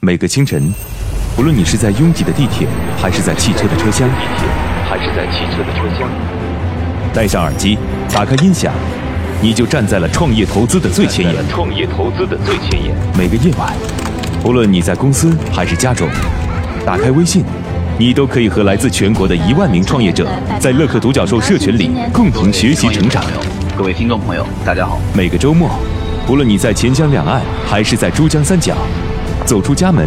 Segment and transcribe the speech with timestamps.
[0.00, 0.72] 每个清晨，
[1.36, 4.08] 无论你是在拥挤的地铁，还是在汽车的车厢，
[4.88, 6.08] 还是在汽车的车厢，
[7.12, 7.76] 戴上耳机，
[8.12, 8.72] 打开音响，
[9.42, 11.34] 你就站在了创业投资的最前沿。
[11.48, 12.94] 创业投资的最前沿。
[13.18, 13.74] 每个夜晚，
[14.44, 16.08] 无论你在公司还是家中，
[16.86, 17.44] 打开微信，
[17.98, 20.28] 你都可以和来自全国的一万名创业者，
[20.60, 23.24] 在乐客独角兽社群里共同学习成长。
[23.76, 25.00] 各位听众朋友，大家好。
[25.12, 25.68] 每个周末，
[26.28, 28.76] 无论你在钱江两岸还是在珠江三角。
[29.48, 30.06] 走出家门，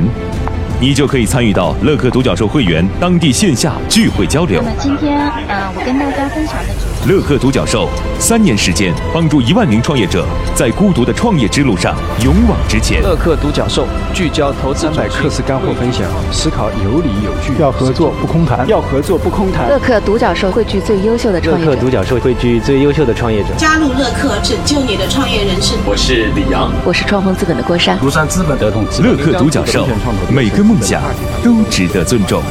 [0.81, 4.59] 你就可以参与到乐客独角兽会员当地线下聚会交流。
[4.65, 5.15] 那么今天，
[5.47, 7.87] 呃，我跟大家分享的主题，乐客独角兽
[8.17, 10.25] 三年时间，帮助一万名创业者
[10.55, 12.99] 在孤独的创业之路上勇往直前。
[13.03, 16.01] 乐客独角兽聚焦投资三百课时干货分享，
[16.31, 19.69] 思考有理有据，要合作不空谈，要合作不空谈。
[19.69, 21.69] 乐客独角兽汇聚最优秀的创业者。
[21.69, 23.49] 乐客独角兽汇聚最优秀的创业者。
[23.55, 25.77] 加入乐客，拯救你的创业人生。
[25.85, 27.99] 我是李阳，我是创丰资本的郭山。
[27.99, 29.11] 庐山资本德同资本。
[29.11, 29.37] 乐客。
[29.41, 29.87] 独角兽，
[30.29, 31.03] 每个梦想
[31.43, 32.41] 都值得尊重。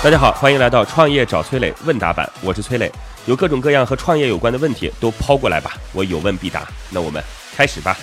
[0.00, 2.88] 大家好，欢迎来到创业找崔磊问答版，我是崔磊，
[3.26, 6.68] 有各种各样和创业有关的问题都抛过来吧，我有问必答。
[6.92, 7.20] 那我们
[7.56, 7.96] 开始吧。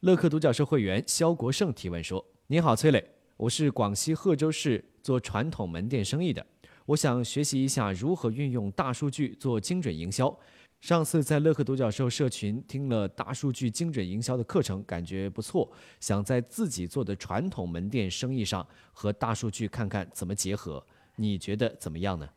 [0.00, 3.04] 乐客独角兽会员肖国胜提问说：“您好，崔磊，
[3.36, 6.42] 我是广西贺州市做传统门店生意的。”
[6.90, 10.36] 我想学习一下如何运用大数据做精准营销。
[10.80, 15.70] 上次在乐客独角兽社群听了大数据精准营销的课程，感觉不错。
[16.00, 22.28] 想在自己做的传统门店生意上和大数据看看怎么结合，你觉得怎么样呢？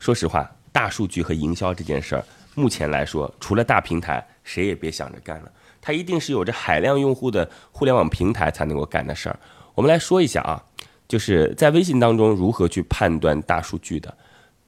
[0.00, 2.24] 说实话，大数据和营销这件事儿，
[2.56, 5.52] 目前来说，除了大平台，谁也别想着干了。
[5.80, 9.38] 它一定是有着海量用户的互联网平台才能够干的事儿。
[9.76, 10.64] 我们来说一下啊。
[11.08, 14.14] 就是在微信当中如何去判断大数据的，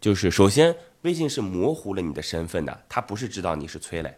[0.01, 4.17] 就是首先微信是模糊了你的身份的，他不是知道你是崔磊，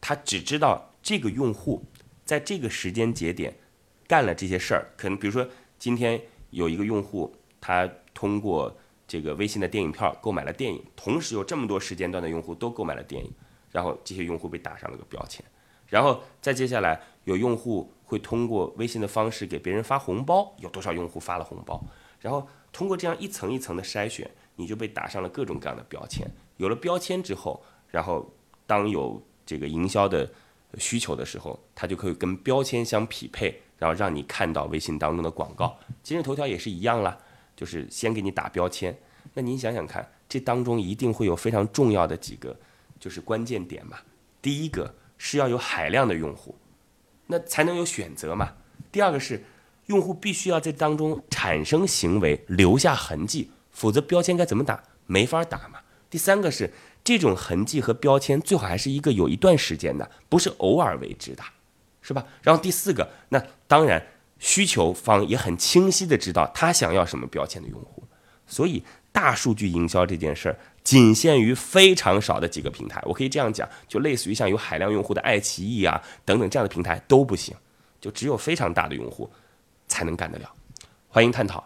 [0.00, 1.84] 他只知道这个用户
[2.24, 3.52] 在这个时间节点
[4.06, 5.44] 干了这些事儿，可能比如说
[5.76, 8.72] 今天有一个用户他通过
[9.08, 13.28] 这个微信的电影票购买了电影，同时有这么多时间段的用户都购买了电影，
[13.72, 15.44] 然后这些用户被打上了个标签，
[15.88, 17.92] 然后再接下来有用户。
[18.10, 21.80] 会通过微信的方式给别人发红包，有多少用户发了红包？
[22.18, 26.28] 然后通过这样一层一层的筛选，你就被打上了各种各样的标签。
[26.56, 28.28] 有了标签之后，然后
[28.66, 30.28] 当有这个营销的
[30.76, 35.78] 需求的时候，它就可以跟标签相匹配，然后让你看到微信当中的广告。
[36.02, 37.16] 今日头条也是一样啦，
[37.54, 38.98] 就是先给你打标签。
[39.34, 42.58] 那您想想看，这当中一定会有非常重要的几个
[42.98, 43.98] 就是关键点嘛。
[44.42, 46.56] 第一个是要有海量的用户。
[47.30, 48.52] 那才能有选择嘛。
[48.90, 49.44] 第二个是，
[49.86, 54.82] 用户必须要在当中产生行为，留下痕迹，否则标签该怎么打？
[55.06, 55.78] 没法打嘛。
[56.10, 56.72] 第三个是，
[57.04, 61.42] 这种痕迹和标签最好还是一个有一段时间的，不是偶尔为之的，
[62.02, 62.26] 是吧？
[62.42, 64.04] 然后第四个，那当然
[64.40, 68.02] 需求方也很清晰的知道他想要什么标签的用户，
[68.46, 70.58] 所以大数据营销这件事儿。
[70.82, 77.54] 仅限于非常少的几个平台，我可以这样讲，就类似于像有海量用户的爱奇艺啊等等这样的平台都不行，
[78.00, 79.30] 就只有非常大的用户
[79.86, 80.50] 才能干得了。
[81.08, 81.62] 欢迎探讨，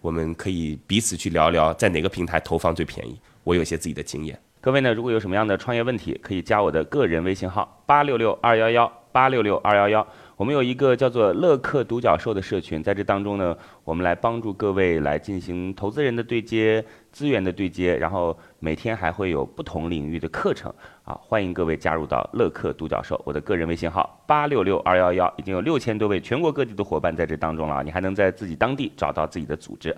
[0.00, 3.20] 我们可以彼此去聊聊在哪个平台投放最便宜。
[3.44, 4.40] 我有些自己的经验。
[4.64, 10.06] 各位呢，如果有什么样的创业问题，可以加我的个人微信号八六六二幺幺八六六二幺幺。
[10.36, 13.54] 我们有一个叫做“乐客独角兽”的社群，在这当中呢，
[13.84, 16.82] 我们来帮助各位来进行投资人的对接、
[17.12, 20.72] 资源的对接，然后每天还会有不同领域的课程
[21.04, 23.20] 啊，欢迎各位加入到乐客独角兽。
[23.26, 29.94] 我的个人微信号八六六二幺幺，已经有六千多位全国各地的伙伴在这当中了，你还能在自己当地找到自己的组织。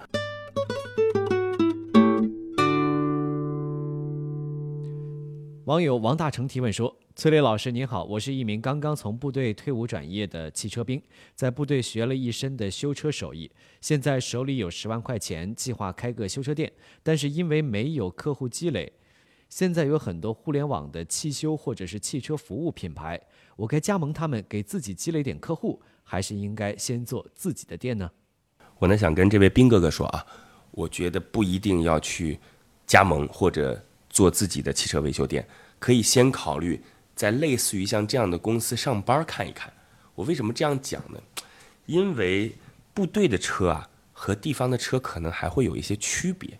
[5.67, 6.97] 网友王大成提问说。
[7.17, 11.03] 崔磊老师您好，我是一名刚刚从部队退伍转业的汽车兵，
[11.35, 13.51] 在部队学了一身的修车手艺，
[13.81, 16.73] 现在手里有十万块钱，计划开个修车店，
[17.03, 18.93] 但是因为没有客户积累，
[19.49, 23.21] 现在有很多互联网的汽修或者是汽车服务品牌，
[23.57, 28.09] 我该加盟他们给自己积累点客户，还是应该先做自己的店呢？
[28.79, 30.25] 我呢想跟这位兵哥哥说啊，
[30.71, 32.39] 我觉得不一定要去
[32.87, 35.47] 加盟或者做自己的汽车维修店，
[35.79, 36.83] 可以先考虑。
[37.15, 39.73] 在类似于像这样的公司上班看一看，
[40.15, 41.19] 我为什么这样讲呢？
[41.87, 42.53] 因为
[42.93, 46.59] 部队的车啊和地方的车可能还会有一些区别，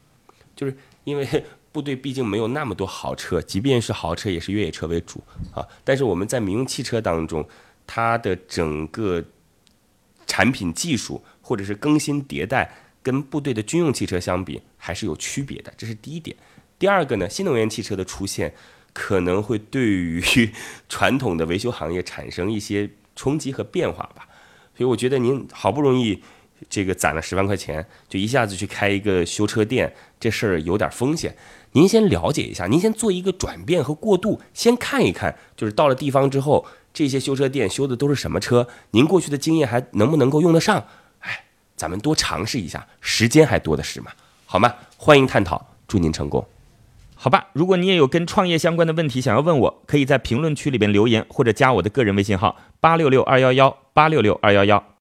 [0.55, 0.75] 就是
[1.05, 5.23] 因为部队毕竟没有那么多豪车，即便是豪车也是越野车为主
[5.55, 5.61] 啊。
[5.85, 7.47] 但是我们在民用汽车当中，
[7.87, 9.23] 它的整个
[10.27, 16.35] 产品技术或者是更新迭代，跟部队的军用汽车相比还是有区别的，这是第一点。
[16.79, 18.55] 第二个呢，新能源汽车的出现
[18.97, 20.23] 可能会对于
[20.89, 24.27] 传统的维修行业产生一些冲击和变化吧。
[24.75, 26.23] 所以我觉得您好不容易
[26.71, 31.37] 这个攒了十万块钱，就一下子去开一个修车店，这事儿有点风险。
[31.73, 36.65] 您先了解一下，您先做一个转变和过渡，先看一看，就是到了地方之后，
[36.95, 40.87] 这些修车店修的都是什么车，您过去的经验还能不能够用得上？
[41.21, 41.45] 哎，
[41.77, 44.11] 咱们多尝试一下，时间还多的是嘛，
[44.47, 44.75] 好吗？
[44.97, 46.47] 欢迎探讨，祝您成功。
[47.19, 54.85] 好吧，如果你也有跟创业相关的问题想要问我，可以在评论区里边留言，或者加我的个人微信号八六六二幺幺八六六二幺幺。